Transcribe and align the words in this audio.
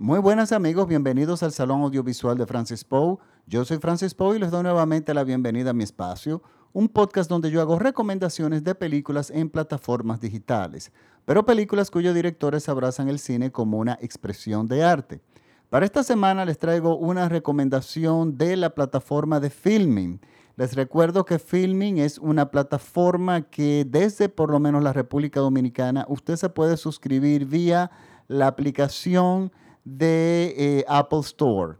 Muy 0.00 0.20
buenas 0.20 0.52
amigos, 0.52 0.86
bienvenidos 0.86 1.42
al 1.42 1.50
Salón 1.50 1.80
Audiovisual 1.80 2.38
de 2.38 2.46
Francis 2.46 2.84
Poe. 2.84 3.16
Yo 3.48 3.64
soy 3.64 3.78
Francis 3.78 4.14
Poe 4.14 4.36
y 4.36 4.38
les 4.38 4.52
doy 4.52 4.62
nuevamente 4.62 5.12
la 5.12 5.24
bienvenida 5.24 5.70
a 5.70 5.72
mi 5.72 5.82
espacio, 5.82 6.40
un 6.72 6.88
podcast 6.88 7.28
donde 7.28 7.50
yo 7.50 7.60
hago 7.60 7.80
recomendaciones 7.80 8.62
de 8.62 8.76
películas 8.76 9.28
en 9.32 9.50
plataformas 9.50 10.20
digitales, 10.20 10.92
pero 11.24 11.44
películas 11.44 11.90
cuyos 11.90 12.14
directores 12.14 12.68
abrazan 12.68 13.08
el 13.08 13.18
cine 13.18 13.50
como 13.50 13.78
una 13.78 13.98
expresión 14.00 14.68
de 14.68 14.84
arte. 14.84 15.20
Para 15.68 15.84
esta 15.84 16.04
semana 16.04 16.44
les 16.44 16.58
traigo 16.58 16.96
una 16.96 17.28
recomendación 17.28 18.38
de 18.38 18.56
la 18.56 18.76
plataforma 18.76 19.40
de 19.40 19.50
Filming. 19.50 20.20
Les 20.54 20.76
recuerdo 20.76 21.24
que 21.24 21.40
Filming 21.40 21.98
es 21.98 22.18
una 22.18 22.52
plataforma 22.52 23.42
que 23.42 23.84
desde 23.84 24.28
por 24.28 24.52
lo 24.52 24.60
menos 24.60 24.80
la 24.80 24.92
República 24.92 25.40
Dominicana 25.40 26.06
usted 26.08 26.36
se 26.36 26.50
puede 26.50 26.76
suscribir 26.76 27.46
vía 27.46 27.90
la 28.28 28.46
aplicación 28.46 29.50
de 29.96 30.54
eh, 30.56 30.84
Apple 30.88 31.20
Store. 31.20 31.76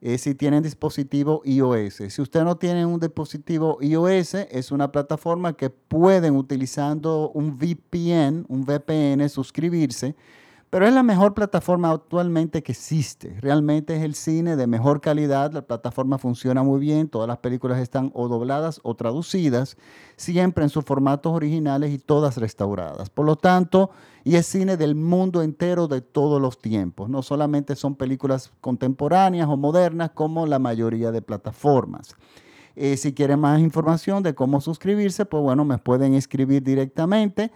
Eh, 0.00 0.16
si 0.16 0.32
tienen 0.34 0.62
dispositivo 0.62 1.42
iOS. 1.44 2.02
Si 2.08 2.22
usted 2.22 2.44
no 2.44 2.56
tiene 2.56 2.86
un 2.86 3.00
dispositivo 3.00 3.78
iOS, 3.80 4.34
es 4.34 4.70
una 4.70 4.92
plataforma 4.92 5.54
que 5.54 5.70
pueden 5.70 6.36
utilizando 6.36 7.32
un 7.34 7.58
VPN, 7.58 8.46
un 8.48 8.64
VPN, 8.64 9.28
suscribirse 9.28 10.14
pero 10.70 10.86
es 10.86 10.92
la 10.92 11.02
mejor 11.02 11.32
plataforma 11.32 11.90
actualmente 11.90 12.62
que 12.62 12.72
existe. 12.72 13.36
Realmente 13.40 13.96
es 13.96 14.02
el 14.02 14.14
cine 14.14 14.54
de 14.56 14.66
mejor 14.66 15.00
calidad, 15.00 15.52
la 15.52 15.62
plataforma 15.62 16.18
funciona 16.18 16.62
muy 16.62 16.78
bien, 16.78 17.08
todas 17.08 17.26
las 17.26 17.38
películas 17.38 17.80
están 17.80 18.10
o 18.14 18.28
dobladas 18.28 18.80
o 18.82 18.94
traducidas, 18.94 19.78
siempre 20.16 20.64
en 20.64 20.70
sus 20.70 20.84
formatos 20.84 21.32
originales 21.32 21.90
y 21.92 21.98
todas 21.98 22.36
restauradas. 22.36 23.08
Por 23.08 23.24
lo 23.24 23.36
tanto, 23.36 23.90
y 24.24 24.36
es 24.36 24.46
cine 24.46 24.76
del 24.76 24.94
mundo 24.94 25.42
entero 25.42 25.88
de 25.88 26.02
todos 26.02 26.40
los 26.40 26.58
tiempos. 26.58 27.08
No 27.08 27.22
solamente 27.22 27.74
son 27.74 27.94
películas 27.94 28.52
contemporáneas 28.60 29.48
o 29.48 29.56
modernas 29.56 30.10
como 30.10 30.46
la 30.46 30.58
mayoría 30.58 31.10
de 31.12 31.22
plataformas. 31.22 32.14
Eh, 32.76 32.96
si 32.96 33.14
quieren 33.14 33.40
más 33.40 33.58
información 33.58 34.22
de 34.22 34.34
cómo 34.34 34.60
suscribirse, 34.60 35.24
pues 35.24 35.42
bueno, 35.42 35.64
me 35.64 35.78
pueden 35.78 36.14
escribir 36.14 36.62
directamente 36.62 37.50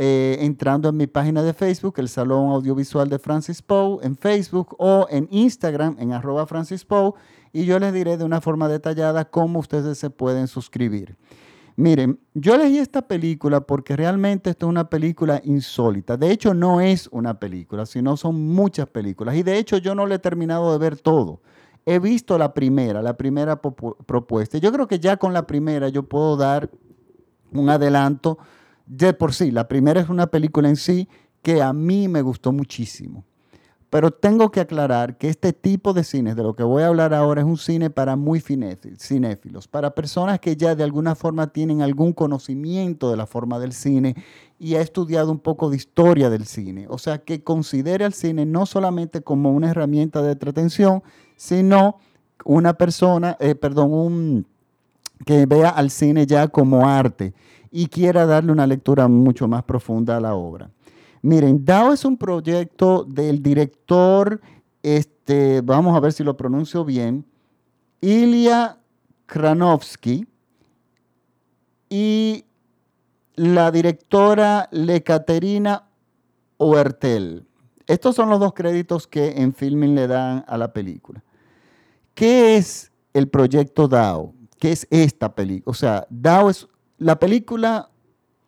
eh, 0.00 0.38
entrando 0.42 0.88
en 0.88 0.96
mi 0.96 1.08
página 1.08 1.42
de 1.42 1.52
Facebook, 1.52 1.94
el 1.98 2.08
Salón 2.08 2.50
Audiovisual 2.50 3.08
de 3.08 3.18
Francis 3.18 3.60
Poe, 3.62 3.98
en 4.02 4.16
Facebook 4.16 4.76
o 4.78 5.08
en 5.10 5.26
Instagram, 5.32 5.96
en 5.98 6.12
arroba 6.12 6.46
Francis 6.46 6.84
Poe, 6.84 7.14
y 7.52 7.64
yo 7.64 7.80
les 7.80 7.92
diré 7.92 8.16
de 8.16 8.24
una 8.24 8.40
forma 8.40 8.68
detallada 8.68 9.24
cómo 9.24 9.58
ustedes 9.58 9.98
se 9.98 10.08
pueden 10.08 10.46
suscribir. 10.46 11.16
Miren, 11.74 12.20
yo 12.34 12.54
elegí 12.54 12.78
esta 12.78 13.02
película 13.02 13.60
porque 13.60 13.96
realmente 13.96 14.50
esto 14.50 14.66
es 14.66 14.70
una 14.70 14.88
película 14.88 15.40
insólita. 15.44 16.16
De 16.16 16.30
hecho, 16.30 16.54
no 16.54 16.80
es 16.80 17.08
una 17.12 17.38
película, 17.38 17.84
sino 17.86 18.16
son 18.16 18.40
muchas 18.48 18.88
películas. 18.88 19.34
Y 19.36 19.42
de 19.42 19.58
hecho, 19.58 19.78
yo 19.78 19.94
no 19.94 20.06
le 20.06 20.16
he 20.16 20.18
terminado 20.18 20.72
de 20.72 20.78
ver 20.78 20.96
todo. 20.96 21.40
He 21.86 21.98
visto 21.98 22.36
la 22.36 22.54
primera, 22.54 23.00
la 23.00 23.16
primera 23.16 23.60
propuesta. 23.60 24.58
Yo 24.58 24.72
creo 24.72 24.86
que 24.86 24.98
ya 24.98 25.16
con 25.16 25.32
la 25.32 25.46
primera 25.46 25.88
yo 25.88 26.02
puedo 26.02 26.36
dar 26.36 26.70
un 27.52 27.68
adelanto 27.70 28.38
de 28.88 29.12
por 29.12 29.34
sí, 29.34 29.50
la 29.50 29.68
primera 29.68 30.00
es 30.00 30.08
una 30.08 30.28
película 30.28 30.68
en 30.68 30.76
sí 30.76 31.08
que 31.42 31.62
a 31.62 31.72
mí 31.72 32.08
me 32.08 32.22
gustó 32.22 32.52
muchísimo. 32.52 33.24
Pero 33.90 34.10
tengo 34.10 34.50
que 34.50 34.60
aclarar 34.60 35.16
que 35.16 35.30
este 35.30 35.54
tipo 35.54 35.94
de 35.94 36.04
cine, 36.04 36.34
de 36.34 36.42
lo 36.42 36.54
que 36.54 36.62
voy 36.62 36.82
a 36.82 36.88
hablar 36.88 37.14
ahora, 37.14 37.40
es 37.40 37.46
un 37.46 37.56
cine 37.56 37.88
para 37.88 38.16
muy 38.16 38.40
cinéfilos, 38.40 39.66
para 39.66 39.94
personas 39.94 40.40
que 40.40 40.56
ya 40.56 40.74
de 40.74 40.84
alguna 40.84 41.14
forma 41.14 41.46
tienen 41.46 41.80
algún 41.80 42.12
conocimiento 42.12 43.10
de 43.10 43.16
la 43.16 43.26
forma 43.26 43.58
del 43.58 43.72
cine 43.72 44.14
y 44.58 44.74
ha 44.74 44.82
estudiado 44.82 45.32
un 45.32 45.38
poco 45.38 45.70
de 45.70 45.76
historia 45.76 46.28
del 46.28 46.44
cine. 46.44 46.86
O 46.90 46.98
sea, 46.98 47.18
que 47.18 47.42
considere 47.42 48.04
al 48.04 48.12
cine 48.12 48.44
no 48.44 48.66
solamente 48.66 49.22
como 49.22 49.52
una 49.52 49.70
herramienta 49.70 50.20
de 50.20 50.32
entretención, 50.32 51.02
sino 51.36 51.96
una 52.44 52.74
persona, 52.74 53.38
eh, 53.40 53.54
perdón, 53.54 53.94
un, 53.94 54.46
que 55.24 55.46
vea 55.46 55.70
al 55.70 55.90
cine 55.90 56.26
ya 56.26 56.48
como 56.48 56.86
arte 56.86 57.32
y 57.70 57.86
quiera 57.86 58.26
darle 58.26 58.52
una 58.52 58.66
lectura 58.66 59.08
mucho 59.08 59.48
más 59.48 59.62
profunda 59.64 60.16
a 60.16 60.20
la 60.20 60.34
obra. 60.34 60.70
Miren, 61.22 61.64
DAO 61.64 61.92
es 61.92 62.04
un 62.04 62.16
proyecto 62.16 63.04
del 63.04 63.42
director, 63.42 64.40
este, 64.82 65.60
vamos 65.62 65.96
a 65.96 66.00
ver 66.00 66.12
si 66.12 66.22
lo 66.22 66.36
pronuncio 66.36 66.84
bien, 66.84 67.26
Ilya 68.00 68.78
Kranovsky 69.26 70.26
y 71.88 72.44
la 73.34 73.70
directora 73.70 74.68
Lekaterina 74.70 75.88
Oertel. 76.56 77.46
Estos 77.86 78.16
son 78.16 78.28
los 78.28 78.38
dos 78.38 78.52
créditos 78.52 79.06
que 79.06 79.40
en 79.40 79.54
Filming 79.54 79.94
le 79.94 80.06
dan 80.06 80.44
a 80.46 80.58
la 80.58 80.72
película. 80.72 81.24
¿Qué 82.14 82.56
es 82.56 82.92
el 83.14 83.28
proyecto 83.28 83.88
DAO? 83.88 84.34
¿Qué 84.58 84.72
es 84.72 84.86
esta 84.90 85.34
película? 85.34 85.70
O 85.70 85.74
sea, 85.74 86.06
DAO 86.10 86.50
es 86.50 86.68
la 86.98 87.18
película, 87.18 87.90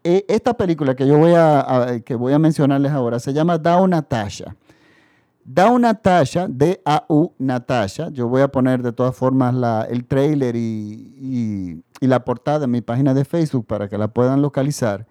eh, 0.04 0.24
esta 0.28 0.54
película 0.54 0.94
que 0.94 1.06
yo 1.06 1.18
voy 1.18 1.32
a, 1.34 2.00
que 2.04 2.14
voy 2.14 2.32
a 2.32 2.38
mencionarles 2.38 2.92
ahora 2.92 3.18
se 3.18 3.32
llama 3.32 3.58
Dao 3.58 3.86
Natasha. 3.86 4.56
Dao 5.42 5.78
Natasha, 5.78 6.46
D-A-U 6.48 7.32
Natasha. 7.38 8.10
Yo 8.10 8.28
voy 8.28 8.42
a 8.42 8.48
poner 8.48 8.82
de 8.82 8.92
todas 8.92 9.16
formas 9.16 9.54
el 9.88 10.04
trailer 10.04 10.54
y, 10.54 11.82
y 12.00 12.06
la 12.06 12.24
portada 12.24 12.64
en 12.64 12.70
mi 12.70 12.80
página 12.80 13.14
de 13.14 13.24
Facebook 13.24 13.66
para 13.66 13.88
que 13.88 13.98
la 13.98 14.08
puedan 14.08 14.42
localizar. 14.42 15.06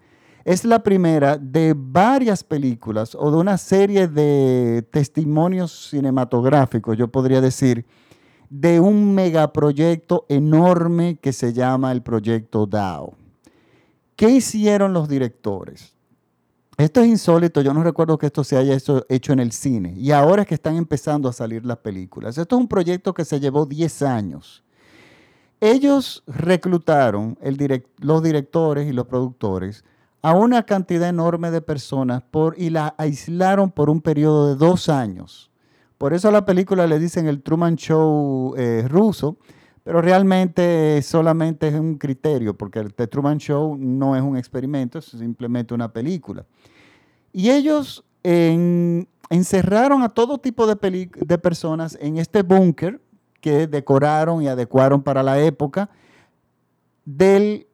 Es 0.45 0.65
la 0.65 0.81
primera 0.81 1.37
de 1.37 1.75
varias 1.75 2.43
películas 2.43 3.15
o 3.15 3.29
de 3.31 3.37
una 3.37 3.57
serie 3.57 4.07
de 4.07 4.87
testimonios 4.91 5.89
cinematográficos, 5.89 6.97
yo 6.97 7.09
podría 7.09 7.41
decir, 7.41 7.85
de 8.49 8.79
un 8.79 9.13
megaproyecto 9.13 10.25
enorme 10.27 11.19
que 11.21 11.33
se 11.33 11.53
llama 11.53 11.91
el 11.91 12.01
proyecto 12.01 12.65
DAO. 12.65 13.18
¿Qué 14.19 14.29
hicieron 14.29 14.91
los 14.91 15.07
directores? 15.07 15.95
Esto 16.77 16.99
es 16.99 17.07
insólito, 17.07 17.61
yo 17.61 17.73
no 17.73 17.83
recuerdo 17.83 18.17
que 18.17 18.25
esto 18.25 18.43
se 18.43 18.57
haya 18.57 18.75
hecho, 18.75 19.31
en 19.31 19.39
el 19.39 19.53
cine 19.53 19.93
y 19.95 20.11
ahora 20.11 20.41
es 20.41 20.47
que 20.49 20.55
están 20.55 20.75
empezando 20.75 21.29
a 21.29 21.31
salir 21.31 21.65
las 21.65 21.77
películas. 21.77 22.37
Esto 22.37 22.57
es 22.57 22.59
un 22.59 22.67
proyecto 22.67 23.13
que 23.13 23.23
se 23.23 23.39
llevó 23.39 23.65
10 23.65 24.01
años. 24.01 24.61
Ellos 25.61 26.25
reclutaron 26.27 27.37
los 27.99 28.21
directores 28.21 28.89
y 28.89 28.91
los 28.91 29.07
productores 29.07 29.85
a 30.21 30.33
una 30.33 30.63
cantidad 30.63 31.07
enorme 31.07 31.49
de 31.49 31.61
personas 31.61 32.21
y 32.57 32.71
la 32.71 32.95
aislaron 32.97 33.71
por 33.71 33.89
un 33.89 34.01
periodo 34.01 34.49
de 34.49 34.55
dos 34.55 34.89
años. 34.89 35.49
Por 35.97 36.13
eso 36.13 36.27
a 36.27 36.33
la 36.33 36.45
película 36.45 36.87
le 36.87 36.99
dicen 36.99 37.25
el 37.25 37.41
Truman 37.41 37.77
Show 37.77 38.53
eh, 38.57 38.85
ruso, 38.85 39.37
pero 39.89 40.03
realmente 40.03 41.01
solamente 41.01 41.67
es 41.67 41.73
un 41.73 41.97
criterio, 41.97 42.55
porque 42.55 42.77
el 42.77 42.93
The 42.93 43.07
Truman 43.07 43.39
Show 43.39 43.75
no 43.75 44.15
es 44.15 44.21
un 44.21 44.37
experimento, 44.37 44.99
es 44.99 45.05
simplemente 45.05 45.73
una 45.73 45.91
película. 45.91 46.45
Y 47.33 47.49
ellos 47.49 48.05
encerraron 48.21 50.03
a 50.03 50.09
todo 50.09 50.37
tipo 50.37 50.67
de, 50.67 51.09
de 51.11 51.37
personas 51.39 51.97
en 51.99 52.17
este 52.17 52.43
búnker 52.43 53.01
que 53.41 53.65
decoraron 53.65 54.43
y 54.43 54.47
adecuaron 54.47 55.01
para 55.01 55.23
la 55.23 55.39
época 55.39 55.89
del 57.03 57.65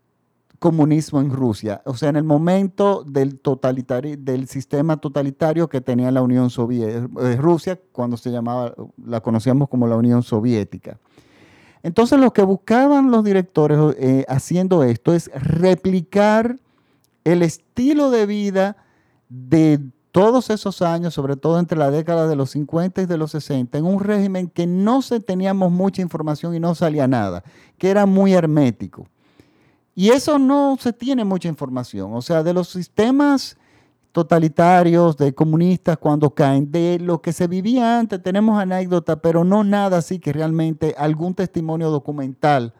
comunismo 0.58 1.20
en 1.20 1.32
Rusia, 1.32 1.82
o 1.84 1.96
sea, 1.96 2.08
en 2.08 2.16
el 2.16 2.24
momento 2.24 3.04
del, 3.04 3.42
totalitario, 3.42 4.16
del 4.18 4.48
sistema 4.48 4.96
totalitario 4.96 5.68
que 5.68 5.82
tenía 5.82 6.12
la 6.12 6.22
Unión 6.22 6.50
Soviética, 6.50 7.10
eh, 7.30 7.36
Rusia, 7.36 7.78
cuando 7.92 8.16
se 8.16 8.32
llamaba, 8.32 8.74
la 9.06 9.20
conocíamos 9.20 9.68
como 9.68 9.86
la 9.86 9.98
Unión 9.98 10.24
Soviética. 10.24 10.98
Entonces 11.86 12.20
lo 12.20 12.34
que 12.34 12.42
buscaban 12.42 13.12
los 13.12 13.24
directores 13.24 13.78
eh, 14.00 14.26
haciendo 14.28 14.82
esto 14.82 15.14
es 15.14 15.30
replicar 15.36 16.58
el 17.24 17.44
estilo 17.44 18.10
de 18.10 18.26
vida 18.26 18.76
de 19.30 19.80
todos 20.12 20.50
esos 20.50 20.82
años, 20.82 21.14
sobre 21.14 21.36
todo 21.36 21.60
entre 21.60 21.78
la 21.78 21.92
década 21.92 22.28
de 22.28 22.36
los 22.36 22.50
50 22.50 23.04
y 23.04 23.06
de 23.06 23.18
los 23.18 23.30
60, 23.30 23.78
en 23.78 23.86
un 23.86 24.00
régimen 24.00 24.50
que 24.50 24.66
no 24.66 25.04
se 25.04 25.20
teníamos 25.20 25.72
mucha 25.72 26.02
información 26.02 26.56
y 26.56 26.60
no 26.60 26.74
salía 26.74 27.08
nada, 27.08 27.44
que 27.78 27.92
era 27.92 28.08
muy 28.08 28.34
hermético. 28.34 29.08
Y 29.94 30.10
eso 30.10 30.40
no 30.40 30.78
se 30.80 30.92
tiene 30.92 31.24
mucha 31.24 31.50
información. 31.50 32.16
O 32.16 32.22
sea, 32.24 32.42
de 32.42 32.56
los 32.56 32.68
sistemas 32.70 33.58
totalitarios, 34.16 35.18
de 35.18 35.36
comunistas 35.36 35.98
cuando 35.98 36.30
caen, 36.30 36.72
de 36.72 37.00
lo 37.02 37.22
que 37.22 37.34
se 37.34 37.48
vivía 37.48 38.00
antes, 38.00 38.24
tenemos 38.24 38.58
anécdotas, 38.58 39.20
pero 39.22 39.44
no 39.44 39.66
nada 39.66 39.98
así 39.98 40.20
que 40.20 40.32
realmente 40.32 40.96
algún 40.98 41.36
testimonio 41.36 41.90
documental 41.90 42.74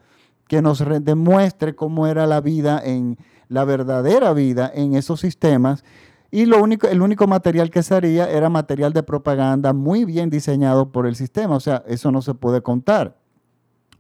que 0.48 0.62
nos 0.62 0.82
demuestre 1.04 1.76
cómo 1.76 2.08
era 2.08 2.26
la 2.26 2.40
vida 2.40 2.82
en 2.82 3.18
la 3.50 3.66
verdadera 3.66 4.32
vida 4.32 4.72
en 4.74 4.96
esos 4.96 5.20
sistemas. 5.20 5.84
Y 6.32 6.46
lo 6.46 6.64
único, 6.64 6.88
el 6.88 7.02
único 7.02 7.28
material 7.28 7.70
que 7.70 7.84
se 7.84 7.96
haría 7.96 8.30
era 8.30 8.48
material 8.48 8.94
de 8.94 9.04
propaganda 9.04 9.74
muy 9.74 10.06
bien 10.06 10.30
diseñado 10.30 10.94
por 10.94 11.06
el 11.06 11.18
sistema. 11.18 11.58
O 11.58 11.60
sea, 11.60 11.84
eso 11.86 12.12
no 12.12 12.22
se 12.22 12.34
puede 12.34 12.62
contar. 12.62 13.18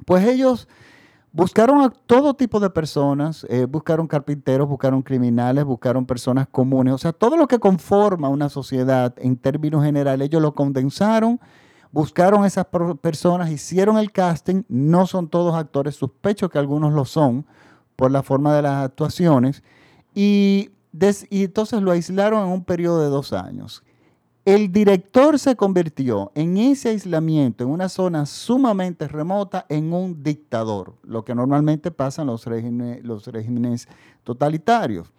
Pues 0.06 0.26
ellos 0.26 0.70
Buscaron 1.36 1.82
a 1.82 1.90
todo 1.90 2.34
tipo 2.34 2.62
de 2.62 2.70
personas, 2.70 3.46
eh, 3.50 3.66
buscaron 3.66 4.08
carpinteros, 4.08 4.70
buscaron 4.70 5.02
criminales, 5.02 5.66
buscaron 5.66 6.06
personas 6.06 6.48
comunes, 6.50 6.94
o 6.94 6.98
sea, 6.98 7.12
todo 7.12 7.36
lo 7.36 7.46
que 7.46 7.60
conforma 7.60 8.30
una 8.30 8.48
sociedad 8.48 9.14
en 9.18 9.36
términos 9.36 9.84
generales, 9.84 10.28
ellos 10.28 10.42
lo 10.42 10.56
condensaron, 10.56 11.42
buscaron 11.92 12.46
esas 12.46 12.68
personas, 13.02 13.52
hicieron 13.52 13.98
el 13.98 14.14
casting, 14.14 14.64
no 14.70 15.08
son 15.08 15.28
todos 15.28 15.56
actores, 15.56 15.98
sospecho 15.98 16.48
que 16.48 16.58
algunos 16.58 16.94
lo 16.94 17.04
son 17.04 17.46
por 17.98 18.12
la 18.12 18.24
forma 18.24 18.56
de 18.56 18.62
las 18.62 18.86
actuaciones, 18.86 19.62
y, 20.14 20.70
y 21.30 21.44
entonces 21.44 21.82
lo 21.82 21.92
aislaron 21.92 22.46
en 22.46 22.54
un 22.54 22.64
periodo 22.64 23.02
de 23.02 23.10
dos 23.10 23.34
años. 23.34 23.84
El 24.46 24.72
director 24.72 25.40
se 25.40 25.56
convirtió 25.56 26.32
en 26.36 26.58
ese 26.58 26.90
aislamiento, 26.90 27.64
en 27.64 27.72
una 27.72 27.90
zona 27.90 28.28
sumamente 28.28 29.08
remota, 29.08 29.66
en 29.70 29.92
un 29.92 30.22
dictador, 30.22 30.94
lo 31.02 31.26
que 31.26 31.34
normalmente 31.34 31.90
pasa 31.90 32.22
en 32.22 32.28
los 32.28 32.46
regímenes, 32.46 33.88
totalitarios. 34.24 35.12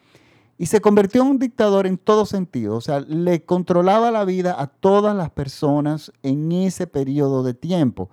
Y 0.59 0.67
se 0.67 0.81
convirtió 0.81 1.23
en 1.23 1.29
un 1.29 1.39
dictador 1.41 1.89
en 1.89 1.99
todo 1.99 2.25
sentido, 2.25 2.77
o 2.77 2.81
sea, 2.81 3.01
le 3.01 3.45
controlaba 3.45 4.13
la 4.13 4.25
vida 4.25 4.55
a 4.63 4.69
todas 4.69 5.17
las 5.17 5.31
personas 5.31 6.13
en 6.23 6.53
ese 6.53 6.87
periodo 6.87 7.43
de 7.43 7.53
tiempo. 7.53 8.09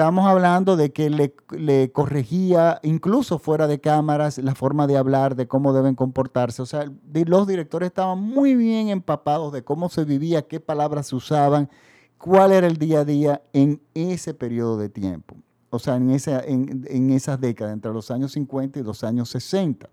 Estamos 0.00 0.26
hablando 0.26 0.78
de 0.78 0.92
que 0.92 1.10
le, 1.10 1.92
corregía, 1.92 2.80
incluso 2.82 3.38
fuera 3.38 3.66
de 3.66 3.82
cámaras, 3.82 4.38
la 4.38 4.54
forma 4.54 4.86
de 4.86 4.96
hablar, 4.96 5.36
de 5.36 5.46
cómo 5.46 5.74
deben 5.74 5.94
comportarse. 5.94 6.62
O 6.62 6.64
sea, 6.64 6.90
los 7.26 7.46
directores 7.46 7.88
estaban 7.88 8.18
muy 8.18 8.54
bien 8.54 8.88
empapados 8.88 9.52
de 9.52 9.62
cómo 9.62 9.90
se 9.90 10.06
vivía, 10.06 10.40
qué 10.40 10.58
palabras 10.58 11.08
se 11.08 11.16
usaban, 11.16 11.68
cuál 12.16 12.52
era 12.52 12.66
el 12.66 12.78
día 12.78 13.00
a 13.00 13.04
día 13.04 13.42
en 13.52 13.82
ese 13.92 14.32
periodo 14.32 14.78
de 14.78 14.88
tiempo. 14.88 15.36
O 15.68 15.78
sea, 15.78 15.96
en, 15.96 16.12
esa, 16.12 16.40
en, 16.46 16.82
en 16.88 17.10
esas 17.10 17.38
décadas, 17.38 17.74
entre 17.74 17.92
los 17.92 18.10
años 18.10 18.32
50 18.32 18.78
y 18.78 18.82
los 18.82 19.04
años 19.04 19.28
60. 19.28 19.86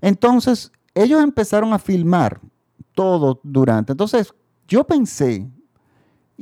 Entonces, 0.00 0.72
ellos 0.96 1.22
empezaron 1.22 1.72
a 1.72 1.78
filmar 1.78 2.40
todo 2.92 3.38
durante. 3.44 3.92
Entonces, 3.92 4.34
yo 4.66 4.82
pensé, 4.82 5.48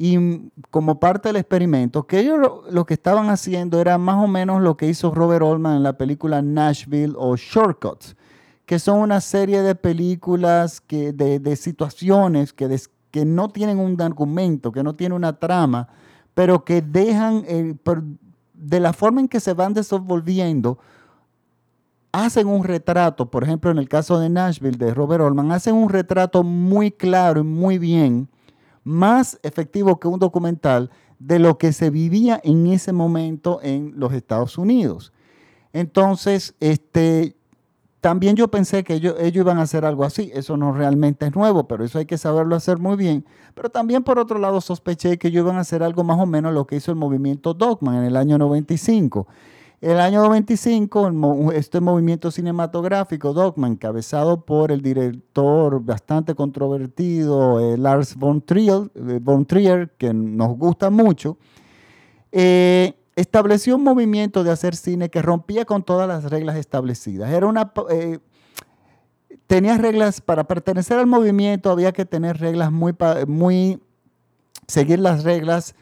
y 0.03 0.51
como 0.71 0.99
parte 0.99 1.29
del 1.29 1.37
experimento, 1.37 2.07
que 2.07 2.21
ellos 2.21 2.39
lo, 2.71 2.87
que 2.87 2.95
estaban 2.95 3.29
haciendo 3.29 3.83
era 3.83 3.99
más 3.99 4.25
o 4.25 4.27
menos 4.27 4.63
lo 4.63 4.75
que 4.75 4.89
hizo 4.89 5.15
Robert 5.15 5.45
Altman 5.45 5.77
en 5.77 5.83
la 5.83 5.99
película 5.99 6.41
Nashville 6.41 7.13
o 7.19 7.37
Shortcuts, 7.37 8.17
que 8.65 8.79
son 8.79 9.01
una 9.01 9.21
serie 9.21 9.61
de 9.61 9.75
películas 9.75 10.81
que, 10.81 11.13
de, 11.13 11.55
situaciones 11.55 12.55
que, 12.55 12.81
que 13.11 13.27
no 13.27 13.51
tienen 13.51 13.79
un 13.79 14.01
argumento, 14.01 14.73
que 14.73 14.83
no 14.83 14.95
tienen 14.95 15.17
una 15.17 15.39
trama, 15.39 15.89
pero 16.33 16.65
que 16.65 16.81
dejan, 16.81 17.45
de 18.55 18.81
la 18.81 18.95
forma 18.95 19.21
en 19.21 19.29
que 19.29 19.39
se 19.39 19.53
van 19.53 19.75
desenvolviendo, 19.75 20.79
hacen 22.11 22.47
un 22.47 22.65
retrato, 22.65 23.31
por 23.31 23.45
ejemplo, 23.45 23.71
en 23.71 23.77
el 23.77 23.89
caso 23.91 24.19
de 24.19 24.31
Nashville 24.31 24.79
de 24.79 24.95
Robert 24.95 25.23
Altman, 25.23 25.53
hacen 25.53 25.75
un 25.75 25.91
retrato 25.91 26.43
muy 26.43 26.91
claro 26.91 27.43
y 27.43 27.45
muy 27.45 27.77
bien 27.77 28.31
más 28.91 29.39
efectivo 29.43 29.99
que 29.99 30.09
un 30.09 30.19
documental 30.19 30.91
de 31.19 31.39
lo 31.39 31.59
que 31.59 31.73
se 31.73 31.91
vivía 31.91 32.41
en 32.43 32.67
ese 32.67 32.93
momento 32.93 33.61
en 33.63 33.93
los 33.97 34.13
Estados 34.13 34.59
Unidos. 34.59 35.13
Entonces, 35.73 36.55
este, 36.61 37.37
también 38.01 38.35
yo 38.35 38.49
pensé 38.49 38.83
que 38.83 38.95
ellos, 38.95 39.15
ellos, 39.19 39.43
iban 39.45 39.59
a 39.59 39.63
hacer 39.63 39.85
algo 39.85 40.05
así. 40.05 40.31
Eso 40.35 40.57
no 40.57 40.73
realmente 40.73 41.27
es 41.27 41.35
nuevo, 41.35 41.69
pero 41.69 41.85
eso 41.85 41.99
hay 41.99 42.07
que 42.07 42.19
saberlo 42.19 42.57
hacer 42.57 42.79
muy 42.79 42.97
bien. 42.97 43.25
Pero 43.55 43.71
también, 43.71 44.03
por 44.03 44.19
otro 44.19 44.39
lado, 44.39 44.61
sospeché 44.61 45.19
que 45.19 45.29
ellos 45.29 45.45
iban 45.45 45.57
a 45.57 45.61
hacer 45.61 45.83
algo 45.83 46.03
más 46.03 46.19
o 46.19 46.27
menos 46.27 46.53
lo 46.53 46.67
que 46.67 46.77
hizo 46.77 46.91
el 46.91 46.97
movimiento 46.97 47.55
Dogman 47.55 47.97
en 47.97 48.05
el 48.05 48.17
año 48.17 48.39
95 48.39 49.27
el 49.81 49.99
año 49.99 50.23
95, 50.23 51.53
este 51.55 51.81
movimiento 51.81 52.31
cinematográfico, 52.31 53.33
Dogma, 53.33 53.67
encabezado 53.67 54.45
por 54.45 54.73
el 54.73 54.83
director 54.83 55.83
bastante 55.83 56.35
controvertido 56.35 57.61
eh, 57.61 57.79
Lars 57.79 58.15
von 58.15 58.43
Trier, 58.43 58.91
eh, 58.95 59.19
von 59.23 59.47
Trier, 59.47 59.91
que 59.97 60.13
nos 60.13 60.59
gusta 60.59 60.91
mucho, 60.91 61.39
eh, 62.31 62.93
estableció 63.17 63.77
un 63.77 63.85
movimiento 63.85 64.45
de 64.45 64.51
hacer 64.51 64.77
cine 64.77 65.09
que 65.09 65.23
rompía 65.23 65.65
con 65.65 65.83
todas 65.83 66.07
las 66.07 66.25
reglas 66.25 66.57
establecidas. 66.57 67.31
Era 67.31 67.47
una, 67.47 67.73
tenía 69.47 69.79
reglas, 69.79 70.21
para 70.21 70.45
pertenecer 70.45 70.99
al 70.99 71.07
movimiento 71.07 71.71
había 71.71 71.93
que 71.93 72.05
tener 72.05 72.39
reglas 72.39 72.71
muy, 72.71 72.95
muy 73.27 73.81
seguir 74.67 74.99
las 74.99 75.25
reglas 75.25 75.75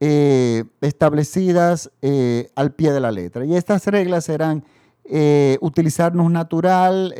eh, 0.00 0.64
establecidas 0.80 1.90
eh, 2.02 2.50
al 2.56 2.72
pie 2.72 2.92
de 2.92 3.00
la 3.00 3.12
letra. 3.12 3.44
Y 3.44 3.54
estas 3.54 3.86
reglas 3.86 4.28
eran 4.28 4.64
eh, 5.04 5.56
utilizarnos 5.60 6.30
natural, 6.30 7.14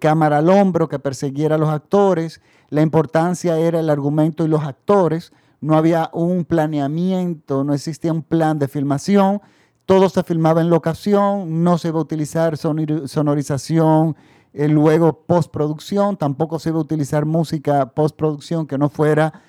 cámara 0.00 0.38
al 0.38 0.50
hombro 0.50 0.88
que 0.88 0.98
persiguiera 0.98 1.54
a 1.54 1.58
los 1.58 1.68
actores, 1.68 2.40
la 2.68 2.82
importancia 2.82 3.58
era 3.58 3.78
el 3.78 3.88
argumento 3.90 4.44
y 4.44 4.48
los 4.48 4.64
actores, 4.64 5.32
no 5.60 5.76
había 5.76 6.10
un 6.12 6.44
planeamiento, 6.44 7.62
no 7.62 7.74
existía 7.74 8.12
un 8.12 8.22
plan 8.22 8.58
de 8.58 8.68
filmación, 8.68 9.40
todo 9.84 10.08
se 10.08 10.22
filmaba 10.24 10.60
en 10.60 10.68
locación, 10.68 11.62
no 11.62 11.78
se 11.78 11.88
iba 11.88 11.98
a 11.98 12.02
utilizar 12.02 12.56
sonorización, 12.56 14.16
luego 14.52 15.20
postproducción, 15.26 16.16
tampoco 16.16 16.58
se 16.58 16.70
iba 16.70 16.78
a 16.78 16.82
utilizar 16.82 17.24
música 17.24 17.90
postproducción 17.90 18.66
que 18.66 18.78
no 18.78 18.88
fuera 18.88 19.42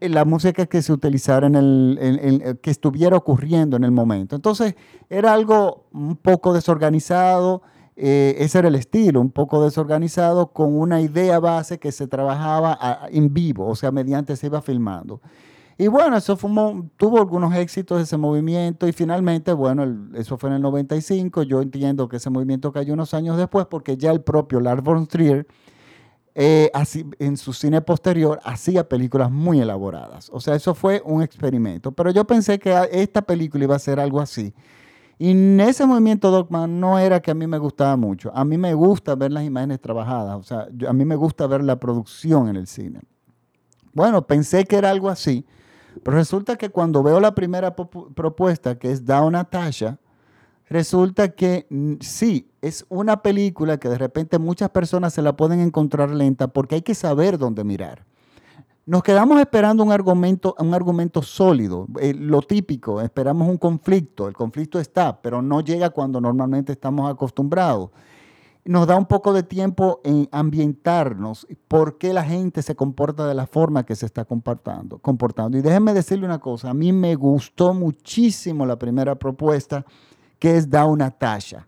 la 0.00 0.24
música 0.24 0.66
que 0.66 0.82
se 0.82 0.92
utilizara 0.92 1.46
en 1.46 1.54
el, 1.56 2.58
que 2.62 2.70
estuviera 2.70 3.16
ocurriendo 3.16 3.76
en 3.76 3.84
el 3.84 3.90
momento. 3.90 4.36
Entonces 4.36 4.74
era 5.08 5.32
algo 5.32 5.86
un 5.92 6.16
poco 6.16 6.52
desorganizado, 6.52 7.62
eh, 7.96 8.36
ese 8.38 8.60
era 8.60 8.68
el 8.68 8.76
estilo, 8.76 9.20
un 9.20 9.30
poco 9.30 9.62
desorganizado 9.64 10.52
con 10.52 10.78
una 10.78 11.00
idea 11.00 11.40
base 11.40 11.78
que 11.78 11.90
se 11.90 12.06
trabajaba 12.06 13.08
en 13.10 13.34
vivo, 13.34 13.66
o 13.66 13.74
sea, 13.74 13.90
mediante 13.90 14.36
se 14.36 14.46
iba 14.46 14.62
filmando. 14.62 15.20
Y 15.80 15.86
bueno, 15.86 16.16
eso 16.16 16.36
tuvo 16.96 17.18
algunos 17.18 17.54
éxitos 17.54 18.02
ese 18.02 18.16
movimiento 18.16 18.88
y 18.88 18.92
finalmente, 18.92 19.52
bueno, 19.52 20.10
eso 20.14 20.36
fue 20.36 20.50
en 20.50 20.56
el 20.56 20.62
95, 20.62 21.44
yo 21.44 21.62
entiendo 21.62 22.08
que 22.08 22.16
ese 22.16 22.30
movimiento 22.30 22.72
cayó 22.72 22.94
unos 22.94 23.14
años 23.14 23.36
después 23.36 23.66
porque 23.66 23.96
ya 23.96 24.10
el 24.10 24.20
propio 24.20 24.58
Lars 24.58 24.82
von 24.82 25.06
Trier 25.06 25.46
eh, 26.40 26.70
así, 26.72 27.04
en 27.18 27.36
su 27.36 27.52
cine 27.52 27.80
posterior 27.80 28.38
hacía 28.44 28.88
películas 28.88 29.28
muy 29.28 29.58
elaboradas. 29.60 30.30
O 30.32 30.38
sea, 30.38 30.54
eso 30.54 30.72
fue 30.72 31.02
un 31.04 31.20
experimento. 31.20 31.90
Pero 31.90 32.12
yo 32.12 32.24
pensé 32.24 32.60
que 32.60 32.72
esta 32.92 33.22
película 33.22 33.64
iba 33.64 33.74
a 33.74 33.80
ser 33.80 33.98
algo 33.98 34.20
así. 34.20 34.54
Y 35.18 35.32
en 35.32 35.58
ese 35.58 35.84
movimiento 35.84 36.30
Dogman 36.30 36.78
no 36.78 36.96
era 36.96 37.18
que 37.18 37.32
a 37.32 37.34
mí 37.34 37.48
me 37.48 37.58
gustaba 37.58 37.96
mucho. 37.96 38.30
A 38.32 38.44
mí 38.44 38.56
me 38.56 38.72
gusta 38.72 39.16
ver 39.16 39.32
las 39.32 39.42
imágenes 39.42 39.80
trabajadas. 39.80 40.36
O 40.36 40.44
sea, 40.44 40.68
a 40.88 40.92
mí 40.92 41.04
me 41.04 41.16
gusta 41.16 41.48
ver 41.48 41.64
la 41.64 41.80
producción 41.80 42.46
en 42.48 42.54
el 42.54 42.68
cine. 42.68 43.00
Bueno, 43.92 44.24
pensé 44.24 44.64
que 44.64 44.76
era 44.76 44.90
algo 44.90 45.08
así. 45.08 45.44
Pero 46.04 46.18
resulta 46.18 46.54
que 46.54 46.70
cuando 46.70 47.02
veo 47.02 47.18
la 47.18 47.34
primera 47.34 47.74
propuesta, 47.74 48.78
que 48.78 48.92
es 48.92 49.04
Down 49.04 49.32
Natasha, 49.32 49.98
resulta 50.68 51.30
que 51.30 51.66
mm, 51.70 51.94
sí, 52.00 52.50
es 52.60 52.84
una 52.88 53.22
película 53.22 53.78
que 53.78 53.88
de 53.88 53.98
repente 53.98 54.38
muchas 54.38 54.70
personas 54.70 55.14
se 55.14 55.22
la 55.22 55.36
pueden 55.36 55.60
encontrar 55.60 56.10
lenta 56.10 56.48
porque 56.48 56.76
hay 56.76 56.82
que 56.82 56.94
saber 56.94 57.38
dónde 57.38 57.64
mirar. 57.64 58.04
Nos 58.88 59.02
quedamos 59.02 59.38
esperando 59.38 59.82
un 59.82 59.92
argumento, 59.92 60.56
un 60.58 60.72
argumento 60.72 61.20
sólido, 61.20 61.86
eh, 62.00 62.14
lo 62.14 62.40
típico, 62.40 63.02
esperamos 63.02 63.46
un 63.46 63.58
conflicto, 63.58 64.28
el 64.28 64.32
conflicto 64.32 64.80
está, 64.80 65.20
pero 65.20 65.42
no 65.42 65.60
llega 65.60 65.90
cuando 65.90 66.22
normalmente 66.22 66.72
estamos 66.72 67.10
acostumbrados. 67.10 67.90
Nos 68.64 68.86
da 68.86 68.96
un 68.96 69.04
poco 69.04 69.34
de 69.34 69.42
tiempo 69.42 70.00
en 70.04 70.26
ambientarnos 70.32 71.46
por 71.68 71.98
qué 71.98 72.14
la 72.14 72.24
gente 72.24 72.62
se 72.62 72.76
comporta 72.76 73.26
de 73.26 73.34
la 73.34 73.46
forma 73.46 73.84
que 73.84 73.94
se 73.94 74.06
está 74.06 74.24
comportando. 74.24 74.98
comportando. 74.98 75.58
Y 75.58 75.60
déjenme 75.60 75.92
decirle 75.92 76.24
una 76.24 76.38
cosa, 76.38 76.70
a 76.70 76.74
mí 76.74 76.90
me 76.90 77.14
gustó 77.14 77.74
muchísimo 77.74 78.64
la 78.64 78.78
primera 78.78 79.16
propuesta 79.16 79.84
que 80.38 80.56
es 80.56 80.68
Da 80.68 80.84
una 80.86 81.10
Tasha. 81.10 81.66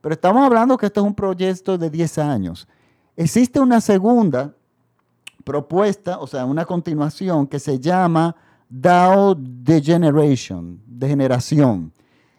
Pero 0.00 0.14
estamos 0.14 0.44
hablando 0.44 0.76
que 0.76 0.86
esto 0.86 1.00
es 1.00 1.06
un 1.06 1.14
proyecto 1.14 1.78
de 1.78 1.88
10 1.88 2.18
años. 2.18 2.68
Existe 3.16 3.60
una 3.60 3.80
segunda 3.80 4.54
propuesta, 5.44 6.18
o 6.18 6.26
sea, 6.26 6.44
una 6.44 6.64
continuación 6.64 7.46
que 7.46 7.58
se 7.58 7.78
llama 7.78 8.34
DAO 8.68 9.34
Degeneration, 9.36 10.80
degeneración. 10.86 11.92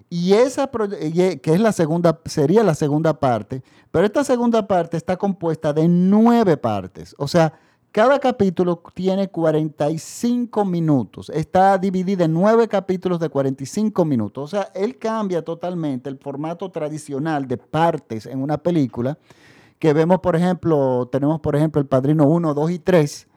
Y 0.10 0.34
esa 0.34 0.70
que 0.70 1.40
es 1.44 1.60
la 1.60 1.72
segunda, 1.72 2.20
sería 2.26 2.64
la 2.64 2.76
segunda 2.76 3.20
parte, 3.20 3.64
pero 3.92 4.06
esta 4.06 4.24
segunda 4.24 4.68
parte 4.68 4.98
está 4.98 5.18
compuesta 5.18 5.74
de 5.74 5.88
nueve 5.88 6.58
partes. 6.58 7.16
O 7.18 7.28
sea, 7.28 7.54
cada 7.96 8.20
capítulo 8.20 8.84
tiene 8.94 9.30
45 9.30 10.66
minutos. 10.66 11.30
Está 11.30 11.78
dividido 11.78 12.26
en 12.26 12.34
nueve 12.34 12.68
capítulos 12.68 13.22
de 13.22 13.30
45 13.30 14.04
minutos. 14.04 14.44
O 14.44 14.48
sea, 14.58 14.70
él 14.76 14.98
cambia 14.98 15.42
totalmente 15.42 16.10
el 16.10 16.18
formato 16.18 16.70
tradicional 16.70 17.48
de 17.48 17.56
partes 17.56 18.26
en 18.26 18.42
una 18.42 18.58
película 18.58 19.18
que 19.80 19.94
vemos, 19.94 20.20
por 20.20 20.36
ejemplo, 20.36 21.08
tenemos, 21.10 21.40
por 21.40 21.56
ejemplo, 21.56 21.80
El 21.80 21.88
Padrino 21.88 22.26
1, 22.28 22.54
2 22.54 22.72
y 22.72 22.80
3, 22.80 23.28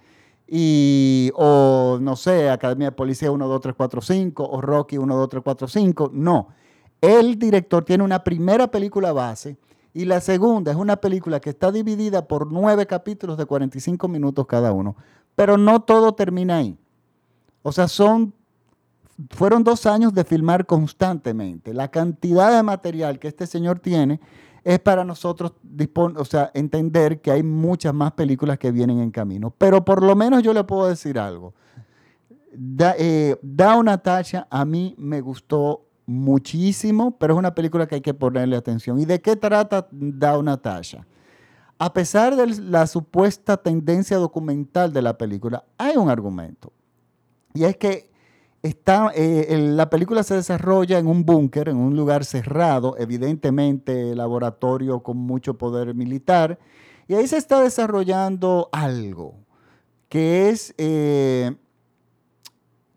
y, 0.48 1.30
o 1.36 1.98
no 2.00 2.16
sé, 2.16 2.50
Academia 2.50 2.88
de 2.88 2.96
Policía 2.96 3.30
1, 3.30 3.46
2, 3.46 3.60
3, 3.60 3.74
4, 3.76 4.00
5, 4.00 4.44
o 4.44 4.60
Rocky 4.60 4.98
1, 4.98 5.16
2, 5.18 5.28
3, 5.28 5.42
4, 5.44 5.68
5. 5.68 6.10
No. 6.12 6.48
el 7.00 7.38
director 7.38 7.84
tiene 7.84 8.02
una 8.02 8.24
primera 8.24 8.68
película 8.68 9.12
base 9.12 9.56
y 9.95 10.04
la 10.04 10.21
segunda 10.21 10.71
es 10.71 10.76
una 10.76 10.97
película 10.97 11.40
que 11.40 11.50
está 11.50 11.73
dividida 11.73 12.26
por 12.26 12.52
nueve 12.52 12.87
capítulos 12.87 13.38
de 13.38 13.47
45 13.47 14.07
minutos 14.09 14.47
cada 14.47 14.73
uno. 14.73 14.97
Pero 15.35 15.57
no 15.57 15.80
todo 15.80 16.12
termina 16.14 16.59
ahí. 16.59 16.76
O 17.62 17.73
sea, 17.73 17.88
son, 17.88 18.35
fueron 19.30 19.64
dos 19.64 19.87
años 19.87 20.12
de 20.12 20.25
filmar 20.25 20.66
constantemente. 20.66 21.73
La 21.73 21.88
cantidad 21.88 22.54
de 22.54 22.62
material 22.62 23.18
que 23.18 23.28
este 23.28 23.47
señor 23.47 23.78
tiene 23.78 24.21
es 24.64 24.78
para 24.78 25.04
nosotros 25.04 25.54
o 26.16 26.25
sea, 26.25 26.50
entender 26.54 27.21
que 27.21 27.30
hay 27.30 27.42
muchas 27.42 27.95
más 27.95 28.12
películas 28.12 28.59
que 28.59 28.71
vienen 28.71 29.00
en 29.00 29.11
camino. 29.11 29.52
Pero 29.57 29.85
por 29.85 30.02
lo 30.02 30.14
menos 30.14 30.42
yo 30.42 30.52
le 30.52 30.64
puedo 30.64 30.88
decir 30.88 31.18
algo. 31.18 31.54
Da, 32.52 32.95
eh, 32.99 33.38
da 33.42 33.76
una 33.76 33.99
tacha 33.99 34.47
a 34.50 34.64
mí 34.64 34.95
me 34.99 35.21
gustó 35.21 35.88
muchísimo, 36.08 37.10
pero 37.18 37.34
es 37.34 37.38
una 37.38 37.54
película 37.54 37.86
que 37.86 37.96
hay 37.96 38.00
que 38.00 38.14
ponerle 38.14 38.56
atención. 38.56 38.98
¿Y 38.98 39.04
de 39.04 39.20
qué 39.20 39.36
trata 39.36 39.86
Da 39.92 40.38
una 40.38 40.56
tacha? 40.56 41.06
A 41.78 41.92
pesar 41.92 42.34
de 42.34 42.46
la 42.62 42.86
supuesta 42.86 43.58
tendencia 43.58 44.16
documental 44.16 44.92
de 44.92 45.02
la 45.02 45.18
película, 45.18 45.64
hay 45.76 45.96
un 45.96 46.08
argumento. 46.08 46.72
Y 47.54 47.64
es 47.64 47.76
que 47.76 48.10
está, 48.62 49.12
eh, 49.14 49.56
la 49.58 49.90
película 49.90 50.22
se 50.22 50.34
desarrolla 50.34 50.98
en 50.98 51.06
un 51.06 51.24
búnker, 51.24 51.68
en 51.68 51.76
un 51.76 51.94
lugar 51.94 52.24
cerrado, 52.24 52.96
evidentemente 52.98 54.14
laboratorio 54.16 55.02
con 55.02 55.18
mucho 55.18 55.58
poder 55.58 55.94
militar, 55.94 56.58
y 57.06 57.14
ahí 57.14 57.28
se 57.28 57.36
está 57.36 57.60
desarrollando 57.60 58.70
algo, 58.72 59.34
que 60.08 60.48
es 60.48 60.74
eh, 60.78 61.54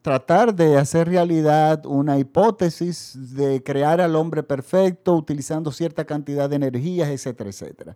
tratar 0.02 0.56
de 0.56 0.78
hacer 0.78 1.08
realidad 1.08 1.86
una 1.86 2.18
hipótesis 2.18 3.36
de 3.36 3.62
crear 3.64 4.02
al 4.02 4.16
hombre 4.16 4.44
perfecto 4.44 5.16
utilizando 5.16 5.72
cierta 5.72 6.06
cantidad 6.06 6.50
de 6.50 6.56
energías, 6.56 7.10
etcétera, 7.10 7.50
etcétera. 7.50 7.96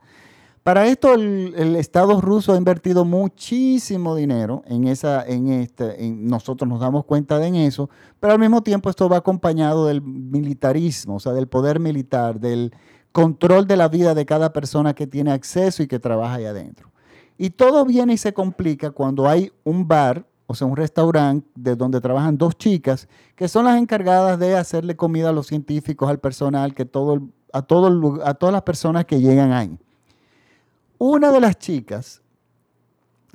Para 0.66 0.88
esto 0.88 1.14
el, 1.14 1.76
Estado 1.76 2.20
ruso 2.22 2.54
ha 2.54 2.58
invertido 2.58 3.06
muchísimo 3.06 4.16
dinero 4.16 4.64
en 4.66 4.88
esa, 4.88 5.24
en 5.24 5.50
este, 5.50 5.96
nosotros 6.10 6.68
nos 6.68 6.80
damos 6.80 7.06
cuenta 7.06 7.38
de 7.38 7.68
eso, 7.68 7.88
pero 8.20 8.34
al 8.34 8.40
mismo 8.40 8.64
tiempo 8.64 8.90
esto 8.90 9.08
va 9.08 9.18
acompañado 9.18 9.86
del 9.86 10.02
militarismo, 10.02 11.18
o 11.18 11.20
sea, 11.20 11.34
del 11.34 11.48
poder 11.48 11.80
militar, 11.80 12.40
del 12.40 12.74
control 13.12 13.68
de 13.68 13.78
la 13.78 13.90
vida 13.90 14.16
de 14.16 14.26
cada 14.26 14.54
persona 14.54 14.96
que 14.96 15.06
tiene 15.06 15.32
acceso 15.32 15.84
y 15.84 15.88
que 15.88 16.00
trabaja 16.00 16.34
ahí 16.34 16.46
adentro. 16.46 16.92
Y 17.38 17.52
todo 17.52 17.86
viene 17.86 18.14
y 18.14 18.18
se 18.18 18.34
complica 18.34 18.90
cuando 18.90 19.30
hay 19.30 19.52
un 19.64 19.88
bar, 19.88 20.26
o 20.48 20.56
sea, 20.56 20.68
un 20.68 20.76
restaurante 20.76 21.48
de 21.56 21.76
donde 21.76 22.00
trabajan 22.02 22.38
dos 22.38 22.58
chicas 22.58 23.08
que 23.36 23.48
son 23.48 23.66
las 23.66 23.78
encargadas 23.78 24.40
de 24.40 24.56
hacerle 24.56 24.96
comida 24.96 25.30
a 25.30 25.34
los 25.34 25.48
científicos, 25.48 26.10
al 26.10 26.20
personal, 26.20 26.74
que 26.74 26.86
todo, 26.86 27.22
a, 27.52 27.62
todo, 27.64 28.24
a 28.26 28.34
todas 28.36 28.54
las 28.54 28.62
personas 28.62 29.06
que 29.06 29.20
llegan 29.20 29.52
ahí. 29.52 29.78
Una 30.98 31.32
de 31.32 31.42
las 31.42 31.58
chicas 31.58 32.22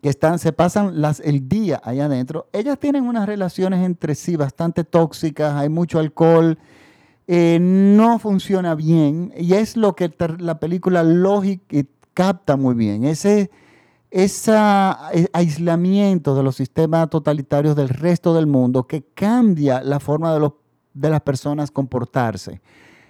que 0.01 0.09
están, 0.09 0.39
se 0.39 0.53
pasan 0.53 1.01
las, 1.01 1.21
el 1.21 1.49
día 1.49 1.81
allá 1.85 2.07
adentro, 2.07 2.49
ellas 2.53 2.79
tienen 2.79 3.07
unas 3.07 3.27
relaciones 3.27 3.85
entre 3.85 4.15
sí 4.15 4.37
bastante 4.37 4.85
tóxicas, 4.85 5.55
hay 5.55 5.69
mucho 5.69 5.99
alcohol, 5.99 6.59
eh, 7.27 7.59
no 7.61 8.19
funciona 8.19 8.75
bien, 8.75 9.33
y 9.37 9.55
es 9.55 9.77
lo 9.77 9.95
que 9.95 10.11
la 10.39 10.59
película 10.59 11.03
Logic 11.03 11.61
capta 12.15 12.57
muy 12.57 12.75
bien, 12.75 13.05
ese, 13.05 13.51
ese 14.11 14.53
aislamiento 15.33 16.35
de 16.35 16.43
los 16.43 16.57
sistemas 16.57 17.09
totalitarios 17.11 17.77
del 17.77 17.89
resto 17.89 18.35
del 18.35 18.47
mundo 18.47 18.87
que 18.87 19.03
cambia 19.15 19.83
la 19.83 20.01
forma 20.01 20.37
de, 20.93 21.09
las 21.09 21.21
personas 21.21 21.71
comportarse. 21.71 22.61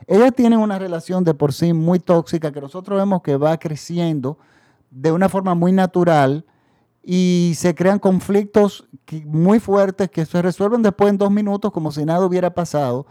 Ellas 0.06 0.34
tienen 0.34 0.58
una 0.58 0.78
relación 0.78 1.24
de 1.24 1.34
por 1.34 1.52
sí 1.52 1.72
muy 1.72 2.00
tóxica 2.00 2.52
que 2.52 2.60
nosotros 2.60 2.98
vemos 2.98 3.22
que 3.22 3.36
va 3.36 3.56
creciendo 3.58 4.38
de 4.90 5.12
una 5.12 5.28
forma 5.28 5.54
muy 5.54 5.72
natural 5.72 6.44
y 7.02 7.52
se 7.56 7.74
crean 7.74 7.98
conflictos 7.98 8.86
muy 9.24 9.58
fuertes 9.58 10.10
que 10.10 10.26
se 10.26 10.42
resuelven 10.42 10.82
después 10.82 11.10
en 11.10 11.18
dos 11.18 11.30
minutos 11.30 11.72
como 11.72 11.92
si 11.92 12.04
nada 12.04 12.26
hubiera 12.26 12.52
pasado. 12.52 13.06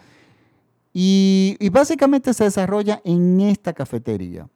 Y, 0.94 1.58
básicamente 1.72 2.34
se 2.34 2.44
desarrolla 2.44 3.02
en 3.04 3.40
esta 3.42 3.74
cafetería. 3.74 4.48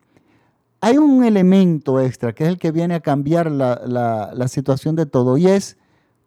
Hay 0.85 0.97
un 0.97 1.23
elemento 1.23 2.01
extra 2.01 2.33
que 2.33 2.43
es 2.43 2.49
el 2.49 2.57
que 2.57 2.73
viene 2.73 2.95
a 2.95 2.99
cambiar 2.99 3.49
la, 3.49 4.47
situación 4.49 4.97
de 4.97 5.05
todo 5.05 5.37
y 5.37 5.47
es 5.47 5.77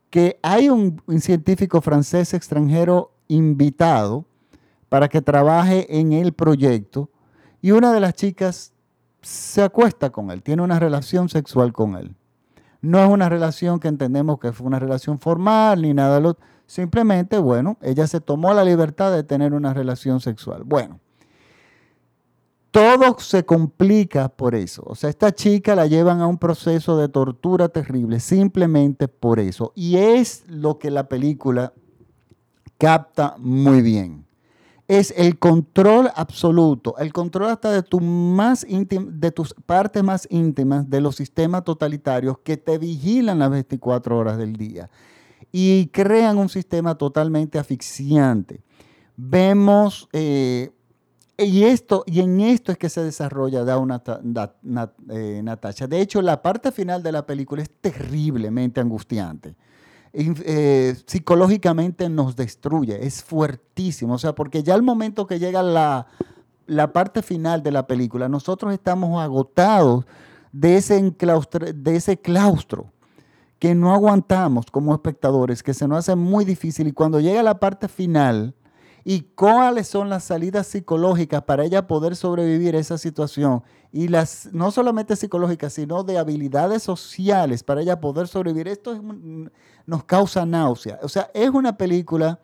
que 0.09 0.39
hay 0.43 0.71
un 0.71 1.03
científico 1.21 1.83
francés 1.83 2.33
extranjero 2.33 3.13
invitado 3.29 4.25
para 4.89 5.11
que 5.11 5.21
trabaje 5.21 6.01
en 6.01 6.15
el 6.15 6.33
proyecto 6.33 7.11
y 7.61 7.73
una 7.73 7.93
de 7.93 8.01
las 8.01 8.15
chicas 8.15 8.73
se 9.21 9.61
acuesta 9.61 10.09
con 10.09 10.31
él, 10.31 10.43
tiene 10.43 10.63
una 10.63 10.79
relación 10.79 11.29
sexual 11.29 11.75
con 11.75 11.95
él. 11.95 12.17
No 12.81 13.05
es 13.05 13.11
una 13.11 13.29
relación 13.29 13.79
que 13.79 13.89
entendemos 13.89 14.39
que 14.39 14.55
fue 14.55 14.67
una 14.67 14.79
relación 14.79 15.19
formal 15.19 15.83
ni 15.83 15.93
nada 15.93 16.19
lo 16.19 16.39
simplemente, 16.65 17.37
bueno, 17.37 17.77
ella 17.83 18.07
se 18.07 18.23
tomó 18.23 18.55
la 18.55 18.65
libertad 18.65 19.13
de 19.13 19.23
tener 19.23 19.53
una 19.53 19.75
relación 19.75 20.21
sexual. 20.21 20.63
Bueno, 20.65 20.99
todo 22.77 23.17
se 23.19 23.43
complica 23.47 24.29
por 24.29 24.55
eso. 24.55 24.83
O 24.85 24.95
sea, 24.95 25.09
esta 25.09 25.35
chica 25.35 25.75
la 25.75 25.87
llevan 25.87 26.21
a 26.21 26.27
un 26.27 26.37
proceso 26.37 26.99
de 26.99 27.09
tortura 27.09 27.71
terrible 27.71 28.21
simplemente 28.21 29.09
por 29.09 29.41
eso. 29.41 29.73
Y 29.75 29.97
es 29.97 30.45
lo 30.47 30.79
que 30.79 30.91
la 30.91 31.09
película 31.09 31.73
capta 32.77 33.37
muy 33.39 33.81
bien 33.81 34.27
es 34.89 35.15
el 35.17 35.39
control 35.39 36.11
absoluto, 36.15 36.97
el 36.99 37.13
control 37.13 37.49
hasta 37.49 37.73
de, 37.73 37.83
tu 37.83 38.01
más 38.01 38.65
de 38.69 39.31
tus 39.33 39.55
partes 39.55 40.03
más 40.05 40.29
íntimas 40.31 40.89
de 40.89 41.01
los 41.01 41.17
sistemas 41.17 41.65
totalitarios 41.65 42.39
que 42.45 42.57
te 42.57 42.79
vigilan 42.79 43.39
las 43.39 43.51
24 43.51 44.17
horas 44.17 44.39
del 44.39 44.53
día 44.53 44.89
y 45.51 45.87
crean 45.89 46.39
un 46.39 46.49
sistema 46.49 46.95
totalmente 46.95 47.59
asfixiante. 47.59 48.61
Vemos, 49.17 50.09
eh, 50.13 50.71
y, 51.39 51.65
esto, 51.65 52.05
y 52.07 52.21
en 52.21 52.41
esto 52.41 52.73
es 52.73 52.79
que 52.79 52.89
se 52.89 53.03
desarrolla 53.03 53.63
eh, 53.63 55.41
Natasha. 55.43 55.87
De 55.87 56.01
hecho, 56.01 56.23
la 56.23 56.41
parte 56.41 56.73
final 56.73 57.03
de 57.03 57.13
la 57.13 57.27
película 57.27 57.63
es 57.63 57.71
terriblemente 57.81 58.81
angustiante. 58.81 59.55
Eh, 60.19 60.97
psicológicamente 61.05 62.09
nos 62.09 62.37
destruye, 62.37 63.05
es 63.05 63.23
fuertísimo, 63.23 64.15
o 64.15 64.19
sea, 64.19 64.35
porque 64.35 64.63
ya 64.63 64.73
al 64.75 64.83
momento 64.83 65.27
que 65.27 65.39
llega 65.39 65.63
la, 65.63 66.07
parte 66.95 67.21
final 67.21 67.63
de 67.63 67.71
la 67.71 67.87
película, 67.87 68.27
nosotros 68.27 68.73
estamos 68.73 69.23
agotados 69.23 70.07
de 70.53 70.79
ese, 70.79 71.15
de 71.75 71.97
ese 71.97 72.17
claustro 72.17 72.93
que 73.59 73.75
no 73.75 73.93
aguantamos 73.93 74.71
como 74.71 74.95
espectadores, 74.95 75.63
que 75.63 75.75
se 75.75 75.87
nos 75.87 75.99
hace 75.99 76.17
muy 76.17 76.47
difícil 76.47 76.87
y 76.89 76.93
cuando 76.93 77.21
llega 77.21 77.43
la 77.43 77.61
parte 77.61 77.87
final, 77.87 78.55
y 79.09 79.21
cuáles 79.37 79.87
son 79.87 80.09
las 80.09 80.25
salidas 80.25 80.67
psicológicas 80.67 81.41
para 81.43 81.65
ella 81.65 81.87
poder 81.87 82.17
sobrevivir 82.17 82.75
a 82.75 82.81
esa 82.81 82.99
situación 82.99 83.63
y 83.93 84.09
las 84.09 84.49
no 84.53 84.73
solamente 84.73 85.15
psicológicas, 85.15 85.75
sino 85.75 86.03
de 86.03 86.19
habilidades 86.19 86.83
sociales 86.83 87.63
para 87.63 87.83
ella 87.83 88.01
poder 88.01 88.27
sobrevivir. 88.27 88.67
Esto 88.67 89.01
nos 89.87 90.03
causa 90.03 90.45
náusea. 90.45 90.99
O 91.05 91.09
sea, 91.09 91.31
es 91.35 91.51
una 91.51 91.77
película 91.77 92.41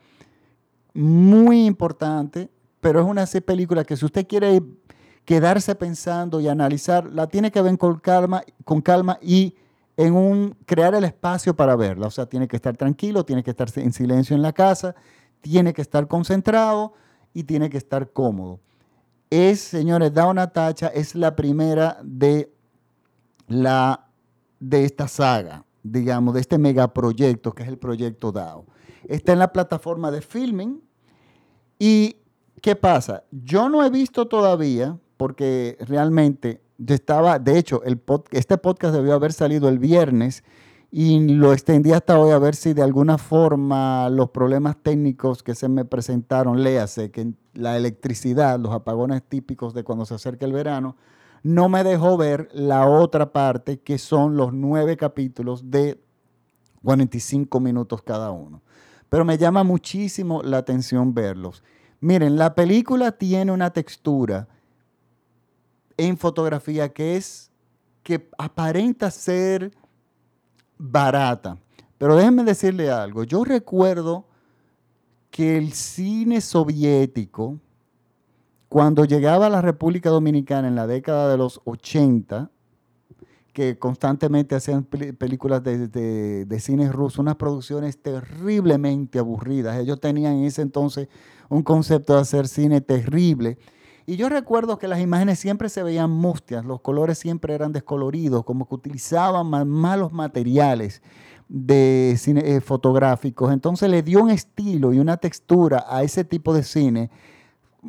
muy 0.95 1.67
importante, 1.67 2.49
pero 2.81 3.01
es 3.01 3.07
una 3.07 3.27
película 3.45 3.83
que 3.83 3.97
si 3.97 4.05
usted 4.05 4.29
quiere 4.29 4.63
quedarse 5.25 5.75
pensando 5.75 6.41
y 6.41 6.47
analizar, 6.47 7.07
la 7.07 7.27
tiene 7.27 7.51
que 7.51 7.61
ver 7.61 7.77
con 7.77 7.99
calma, 7.99 8.45
con 8.65 8.81
calma 8.81 9.19
y 9.21 9.57
en 9.97 10.15
un 10.15 10.57
crear 10.65 10.95
el 10.95 11.03
espacio 11.03 11.57
para 11.57 11.75
verla. 11.75 12.07
O 12.07 12.11
sea, 12.13 12.27
tiene 12.27 12.47
que 12.47 12.55
estar 12.55 12.77
tranquilo, 12.77 13.25
tiene 13.25 13.43
que 13.43 13.51
estar 13.51 13.69
en 13.75 13.93
silencio 13.93 14.37
en 14.37 14.43
la 14.43 14.53
casa, 14.53 14.95
tiene 15.43 15.75
que 15.75 15.83
estar 15.83 16.09
concentrado 16.09 16.95
y 17.35 17.45
tiene 17.45 17.69
que 17.69 17.77
estar 17.77 18.11
cómodo. 18.13 18.61
Es, 19.29 19.61
señores, 19.61 20.15
da 20.15 20.27
una 20.27 20.53
tacha, 20.53 20.89
es 20.89 21.15
la 21.15 21.37
primera 21.37 21.99
de, 22.03 22.55
la, 23.49 24.09
de 24.61 24.85
esta 24.85 25.09
saga, 25.09 25.65
digamos, 25.83 26.35
de 26.35 26.41
este 26.41 26.59
megaproyecto 26.59 27.53
que 27.53 27.63
es 27.63 27.69
el 27.69 27.79
proyecto 27.79 28.33
DAO. 28.33 28.67
Está 29.05 29.33
en 29.33 29.41
la 29.41 29.53
plataforma 29.53 30.11
de 30.11 30.23
filming. 30.23 30.81
¿Y 31.79 32.17
qué 32.61 32.77
pasa? 32.77 33.25
Yo 33.31 33.69
no 33.69 33.85
he 33.85 33.91
visto 33.91 34.29
todavía, 34.29 34.99
porque 35.17 35.77
realmente 35.81 36.63
estaba, 36.87 37.39
de 37.39 37.59
hecho, 37.59 37.83
este 38.31 38.59
podcast 38.59 38.95
debió 38.95 39.15
haber 39.15 39.33
salido 39.33 39.69
el 39.69 39.79
viernes 39.79 40.45
y 40.95 41.27
lo 41.27 41.55
extendí 41.55 41.91
hasta 41.93 42.19
hoy 42.19 42.33
a 42.33 42.39
ver 42.39 42.55
si 42.55 42.75
de 42.75 42.83
alguna 42.83 43.17
forma 43.17 44.11
los 44.11 44.29
problemas 44.29 44.77
técnicos 44.77 45.43
que 45.43 45.55
se 45.55 45.67
me 45.67 45.87
presentaron, 45.87 46.63
léase 46.63 47.11
que 47.11 47.33
la 47.55 47.79
electricidad, 47.79 48.61
los 48.61 48.75
apagones 48.75 49.23
típicos 49.23 49.73
de 49.73 49.85
cuando 49.85 50.05
se 50.05 50.15
acerca 50.15 50.45
el 50.45 50.53
verano, 50.53 50.97
no 51.43 51.71
me 51.71 51.83
dejó 51.83 52.19
ver 52.19 52.51
la 52.53 52.87
otra 52.87 53.33
parte 53.33 53.81
que 53.81 53.97
son 53.97 54.37
los 54.37 54.53
nueve 54.53 54.99
capítulos 54.99 55.71
de 55.71 55.99
45 56.85 57.59
minutos 57.59 58.03
cada 58.03 58.31
uno. 58.31 58.61
Pero 59.09 59.25
me 59.25 59.39
llama 59.39 59.65
muchísimo 59.65 60.43
la 60.43 60.59
atención 60.59 61.15
verlos. 61.15 61.63
Miren, 62.01 62.37
la 62.37 62.55
película 62.55 63.13
tiene 63.13 63.51
una 63.51 63.71
textura 63.71 64.47
en 65.97 66.19
fotografía 66.19 66.91
que 66.91 67.17
es 67.17 67.51
que 68.03 68.29
aparenta 68.37 69.11
ser 69.11 69.73
barata. 70.83 71.57
Pero 71.99 72.17
déjenme 72.17 72.43
decirle 72.45 72.91
algo. 72.91 73.25
Yo 73.25 73.45
recuerdo 73.45 74.27
que 75.31 75.57
el 75.57 75.73
cine 75.73 76.41
soviético, 76.41 77.59
cuando 78.69 79.05
llegaba 79.05 79.47
a 79.47 79.51
la 79.51 79.63
República 79.63 80.11
Dominicana 80.11 80.69
en 80.69 80.75
la 80.75 80.87
década 80.87 81.31
de 81.31 81.39
los 81.39 81.61
80, 81.65 82.51
que 83.53 83.79
constantemente 83.79 84.55
hacían 84.55 84.85
películas 84.85 85.63
de, 85.63 85.87
de, 85.89 86.61
cine 86.61 86.91
ruso, 86.91 87.21
unas 87.21 87.37
producciones 87.37 87.99
terriblemente 87.99 89.19
aburridas. 89.19 89.79
Ellos 89.79 90.01
tenían 90.01 90.35
en 90.37 90.45
ese 90.45 90.63
entonces 90.63 91.09
un 91.51 91.63
concepto 91.63 92.15
de 92.15 92.21
hacer 92.21 92.49
cine 92.49 92.81
terrible. 92.81 93.59
Y 94.07 94.17
yo 94.17 94.29
recuerdo 94.29 94.79
que 94.79 94.89
las 94.89 95.01
imágenes 95.01 95.39
siempre 95.39 95.69
se 95.69 95.83
veían 95.83 96.11
mustias, 96.11 96.65
los 96.65 96.81
colores 96.81 97.19
siempre 97.19 97.55
eran 97.55 97.73
descoloridos, 97.73 98.45
como 98.45 98.69
que 98.69 98.75
utilizaban 98.75 99.69
malos 99.69 100.13
materiales 100.13 101.03
de 101.49 102.15
cine, 102.19 102.43
eh, 102.45 102.61
fotográficos. 102.61 103.53
Entonces 103.53 103.91
le 103.91 104.03
dio 104.03 104.23
un 104.23 104.31
estilo 104.31 104.93
y 104.93 104.99
una 104.99 105.19
textura 105.19 105.85
a 105.89 106.03
ese 106.03 106.25
tipo 106.25 106.55
de 106.55 106.63
cine 106.63 107.11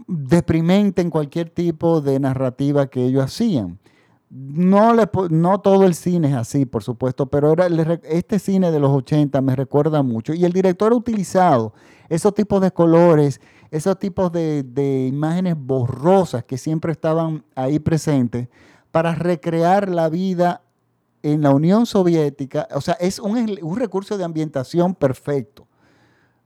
deprimente 0.07 1.01
en 1.01 1.09
cualquier 1.09 1.49
tipo 1.49 2.01
de 2.01 2.19
narrativa 2.19 2.87
que 2.87 3.05
ellos 3.05 3.23
hacían. 3.23 3.79
No, 4.29 4.95
no 5.29 5.61
todo 5.61 5.85
el 5.85 5.93
cine 5.93 6.29
es 6.29 6.33
así, 6.33 6.65
por 6.65 6.83
supuesto, 6.83 7.27
pero 7.27 7.53
era, 7.53 7.67
este 8.03 8.39
cine 8.39 8.71
de 8.71 8.79
los 8.79 8.89
80 8.89 9.39
me 9.41 9.55
recuerda 9.55 10.01
mucho. 10.01 10.33
Y 10.33 10.43
el 10.43 10.51
director 10.51 10.91
ha 10.91 10.95
utilizado 10.95 11.73
esos 12.09 12.33
tipos 12.33 12.59
de 12.59 12.71
colores, 12.71 13.39
esos 13.73 13.97
tipos 13.97 14.31
de, 14.31 14.61
de 14.61 15.07
imágenes 15.07 15.55
borrosas 15.57 16.43
que 16.43 16.59
siempre 16.59 16.91
estaban 16.91 17.43
ahí 17.55 17.79
presentes 17.79 18.47
para 18.91 19.15
recrear 19.15 19.89
la 19.89 20.09
vida 20.09 20.61
en 21.23 21.41
la 21.41 21.49
Unión 21.49 21.87
Soviética. 21.87 22.67
O 22.75 22.81
sea, 22.81 22.93
es 22.99 23.17
un, 23.17 23.57
un 23.63 23.77
recurso 23.77 24.15
de 24.15 24.25
ambientación 24.25 24.93
perfecto. 24.93 25.65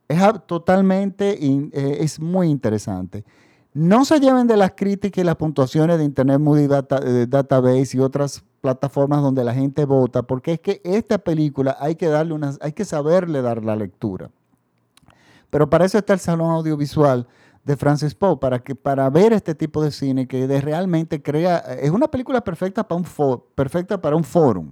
Es 0.08 0.22
totalmente, 0.46 1.38
eh, 1.44 1.98
es 2.00 2.18
muy 2.22 2.48
interesante. 2.48 3.26
No 3.74 4.06
se 4.06 4.22
lleven 4.22 4.48
de 4.48 4.56
las 4.56 4.72
críticas 4.72 5.22
y 5.22 5.26
las 5.26 5.36
puntuaciones 5.36 5.98
de 5.98 6.06
Internet 6.06 6.40
Movie 6.40 6.70
eh, 6.70 7.28
Database 7.28 7.98
y 7.98 8.00
otras 8.00 8.42
plataformas 8.62 9.22
donde 9.22 9.44
la 9.44 9.54
gente 9.54 9.84
vota, 9.84 10.24
porque 10.24 10.54
es 10.54 10.60
que 10.62 10.80
esta 10.86 11.18
película 11.18 11.76
hay 11.78 11.96
que 11.96 12.08
darle 12.08 12.34
unas, 12.34 12.58
hay 12.62 12.72
que 12.72 12.86
saberle 12.86 13.42
dar 13.42 13.66
la 13.66 13.76
lectura. 13.76 14.32
Pero 15.50 15.70
para 15.70 15.86
eso 15.86 15.98
está 15.98 16.14
el 16.14 16.20
Salón 16.20 16.52
Audiovisual 16.52 17.28
de 17.64 17.76
Francis 17.76 18.16
Poe, 18.16 18.38
para, 18.38 18.60
que, 18.60 18.76
para 18.76 19.10
ver 19.10 19.34
este 19.34 19.54
tipo 19.54 19.84
de 19.84 19.92
cine 19.92 20.28
que 20.28 20.48
de 20.48 20.62
realmente 20.62 21.22
crea, 21.22 21.58
es 21.58 21.92
una 21.92 22.08
película 22.08 22.42
perfecta 22.42 22.88
para 22.88 23.02
un, 23.02 23.44
perfecta 23.56 24.02
para 24.02 24.16
un 24.16 24.24
fórum. 24.24 24.72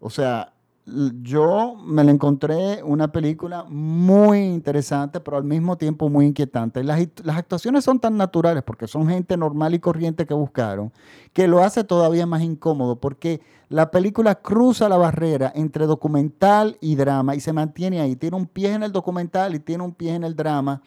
O 0.00 0.10
sea, 0.10 0.51
yo 0.84 1.76
me 1.84 2.02
la 2.02 2.10
encontré 2.10 2.82
una 2.82 3.12
película 3.12 3.64
muy 3.68 4.40
interesante, 4.40 5.20
pero 5.20 5.36
al 5.36 5.44
mismo 5.44 5.76
tiempo 5.76 6.08
muy 6.08 6.26
inquietante. 6.26 6.82
Las, 6.82 7.00
las, 7.22 7.36
actuaciones 7.36 7.84
son 7.84 8.00
tan 8.00 8.16
naturales, 8.16 8.62
porque 8.64 8.88
son 8.88 9.08
gente 9.08 9.36
normal 9.36 9.74
y 9.74 9.78
corriente 9.78 10.26
que 10.26 10.34
buscaron, 10.34 10.92
que 11.32 11.46
lo 11.46 11.62
hace 11.62 11.84
todavía 11.84 12.26
más 12.26 12.42
incómodo, 12.42 12.96
porque 12.96 13.40
la 13.68 13.90
película 13.90 14.34
cruza 14.34 14.88
la 14.88 14.96
barrera 14.96 15.52
entre 15.54 15.86
documental 15.86 16.76
y 16.80 16.96
drama 16.96 17.36
y 17.36 17.40
se 17.40 17.52
mantiene 17.52 18.00
ahí. 18.00 18.16
Tiene 18.16 18.36
un 18.36 18.46
pie 18.46 18.72
en 18.72 18.82
el 18.82 18.92
documental 18.92 19.54
y 19.54 19.60
tiene 19.60 19.84
un 19.84 19.94
pie 19.94 20.14
en 20.14 20.24
el 20.24 20.34
drama 20.34 20.82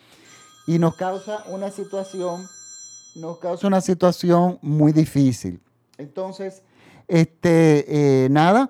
y 0.68 0.78
nos 0.78 0.96
causa 0.96 1.44
una 1.50 1.72
situación, 1.72 2.46
nos 3.16 3.40
causa 3.40 3.68
una 3.68 3.82
situación 3.82 4.60
muy 4.62 4.92
difícil. 4.92 5.62
Entonces, 5.98 6.64
este, 7.08 8.26
eh, 8.26 8.30
nada. 8.30 8.70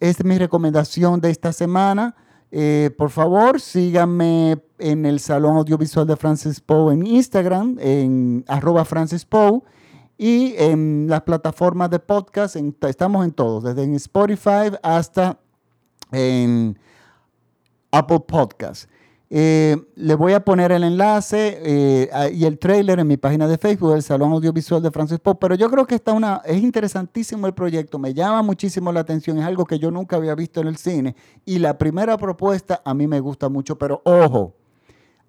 Es 0.00 0.24
mi 0.24 0.38
recomendación 0.38 1.20
de 1.20 1.30
esta 1.30 1.52
semana. 1.52 2.14
Eh, 2.50 2.90
por 2.96 3.10
favor, 3.10 3.60
síganme 3.60 4.62
en 4.78 5.06
el 5.06 5.18
Salón 5.20 5.56
Audiovisual 5.56 6.06
de 6.06 6.16
Francis 6.16 6.60
Poe 6.60 6.94
en 6.94 7.06
Instagram, 7.06 7.76
en 7.80 8.44
arroba 8.46 8.84
Francis 8.84 9.24
Poe, 9.24 9.60
y 10.16 10.54
en 10.56 11.06
las 11.08 11.22
plataformas 11.22 11.90
de 11.90 11.98
podcast, 11.98 12.56
estamos 12.82 13.24
en 13.24 13.32
todos, 13.32 13.64
desde 13.64 13.82
en 13.82 13.94
Spotify 13.96 14.70
hasta 14.82 15.40
en 16.12 16.78
Apple 17.90 18.20
Podcasts. 18.20 18.88
Eh, 19.36 19.76
le 19.96 20.14
voy 20.14 20.32
a 20.32 20.44
poner 20.44 20.70
el 20.70 20.84
enlace 20.84 21.58
eh, 21.60 22.30
y 22.32 22.44
el 22.44 22.56
trailer 22.56 23.00
en 23.00 23.08
mi 23.08 23.16
página 23.16 23.48
de 23.48 23.58
Facebook 23.58 23.90
del 23.92 24.04
Salón 24.04 24.30
Audiovisual 24.30 24.80
de 24.80 24.92
Francis 24.92 25.18
Pope, 25.18 25.40
pero 25.40 25.56
yo 25.56 25.68
creo 25.68 25.88
que 25.88 25.96
está 25.96 26.12
una, 26.12 26.40
es 26.44 26.62
interesantísimo 26.62 27.48
el 27.48 27.52
proyecto, 27.52 27.98
me 27.98 28.14
llama 28.14 28.42
muchísimo 28.42 28.92
la 28.92 29.00
atención, 29.00 29.36
es 29.38 29.44
algo 29.44 29.64
que 29.64 29.80
yo 29.80 29.90
nunca 29.90 30.14
había 30.14 30.36
visto 30.36 30.60
en 30.60 30.68
el 30.68 30.76
cine 30.76 31.16
y 31.44 31.58
la 31.58 31.76
primera 31.76 32.16
propuesta 32.16 32.80
a 32.84 32.94
mí 32.94 33.08
me 33.08 33.18
gusta 33.18 33.48
mucho, 33.48 33.76
pero 33.76 34.02
ojo, 34.04 34.54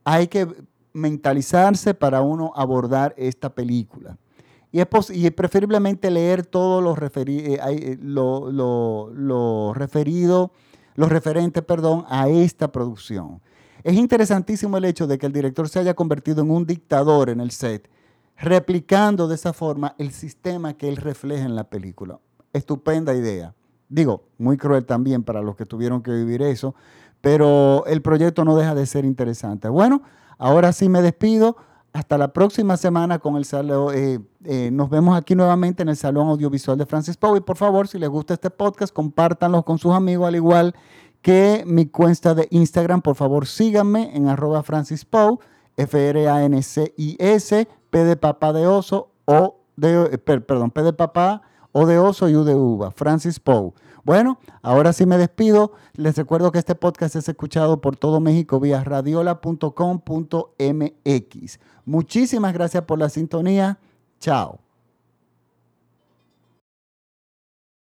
hay 0.04 0.28
que 0.28 0.48
mentalizarse 0.94 1.96
para 1.96 2.22
uno 2.22 2.54
abordar 2.56 3.15
esta 3.18 3.56
película. 3.56 4.20
Y 4.72 4.82
es, 4.82 4.88
y 5.12 5.32
preferiblemente 5.32 6.12
leer 6.12 6.46
todo 6.46 6.80
lo, 6.80 6.96
eh, 6.96 7.98
lo, 8.04 8.52
lo, 8.52 9.10
lo 9.15 9.74
referido, 9.74 10.52
los 10.94 11.10
referentes, 11.10 11.63
perdón, 11.63 12.06
a 12.08 12.30
esta 12.30 12.72
producción. 12.72 13.41
Es 13.86 13.93
interesantísimo 13.93 14.78
el 14.78 14.86
hecho 14.86 15.06
de 15.06 15.19
que 15.19 15.28
el 15.28 15.32
director 15.32 15.69
se 15.69 15.78
haya 15.78 15.93
convertido 15.93 16.41
en 16.41 16.50
un 16.50 16.65
dictador 16.65 17.30
en 17.30 17.39
el 17.39 17.52
set, 17.52 17.88
replicando 18.36 19.28
de 19.28 19.36
esa 19.36 19.54
forma 19.54 19.93
el 20.00 20.12
sistema 20.12 20.74
que 20.74 20.89
él 20.89 20.98
refleja 20.98 21.45
en 21.45 21.54
la 21.54 21.65
película. 21.65 22.19
Estupenda 22.52 23.13
idea. 23.13 23.54
Digo, 23.88 24.24
muy 24.39 24.58
cruel 24.58 24.88
también 24.88 25.21
para 25.21 25.43
los 25.43 25.56
que 25.56 25.67
tuvieron 25.67 26.02
que 26.02 26.10
vivir 26.10 26.41
eso, 26.41 26.74
pero 27.21 27.86
el 27.86 28.02
proyecto 28.02 28.43
no 28.43 28.58
deja 28.58 28.74
de 28.74 28.88
ser 28.88 29.06
interesante. 29.06 29.69
Bueno, 29.69 30.02
ahora 30.39 30.74
sí 30.74 30.89
me 30.89 31.04
despido. 31.04 31.56
Hasta 31.93 32.17
la 32.17 32.34
próxima 32.34 32.78
semana 32.78 33.19
con 33.19 33.38
el 33.38 33.45
salón. 33.45 33.93
Eh, 33.95 34.19
eh, 34.45 34.69
nos 34.71 34.89
vemos 34.89 35.15
aquí 35.15 35.36
nuevamente 35.36 35.84
en 35.84 35.89
el 35.89 35.95
Salón 35.95 36.28
Audiovisual 36.28 36.78
de 36.78 36.86
Francis 36.88 37.15
Poe. 37.15 37.38
Y 37.38 37.41
por 37.41 37.56
favor, 37.56 37.88
si 37.88 38.00
les 38.00 38.10
gusta 38.10 38.34
este 38.34 38.50
podcast, 38.50 38.91
compártanlo 38.91 39.63
con 39.63 39.78
sus 39.78 39.93
amigos, 39.93 40.28
al 40.28 40.36
igual 40.36 40.76
que 41.26 41.64
mi 41.66 41.88
cuenta 41.88 42.36
de 42.36 42.48
Instagram, 42.52 43.02
por 43.02 43.16
favor 43.16 43.48
síganme 43.48 44.16
en 44.16 44.28
arroba 44.28 44.62
Francis 44.62 45.08
F-R-A-N-C-I-S, 45.76 47.68
P 47.90 48.04
de 48.04 48.16
papá 48.16 48.54
de 48.54 48.68
oso, 48.68 49.10
o 49.26 49.58
de, 49.76 50.04
eh, 50.12 50.20
perdón, 50.20 50.70
P 50.70 50.84
de 50.84 50.94
papá, 50.94 51.42
O 51.72 51.88
de 51.88 51.98
oso 51.98 52.30
y 52.30 52.36
U 52.36 52.44
de 52.44 52.54
uva, 52.54 52.92
Francis 52.92 53.40
Poe. 53.40 53.74
Bueno, 54.04 54.38
ahora 54.62 54.94
sí 54.94 55.08
me 55.08 55.18
despido. 55.18 55.72
Les 55.96 56.16
recuerdo 56.16 56.52
que 56.52 56.60
este 56.60 56.76
podcast 56.76 57.16
es 57.16 57.28
escuchado 57.28 57.82
por 57.82 57.98
todo 57.98 58.20
México 58.20 58.60
vía 58.60 58.84
radiola.com.mx. 58.84 61.60
Muchísimas 61.86 62.54
gracias 62.54 62.84
por 62.84 63.00
la 63.00 63.10
sintonía. 63.10 63.80
Chao. 64.20 64.64